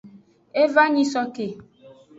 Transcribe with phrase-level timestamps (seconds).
[0.61, 1.47] E va nyisoke.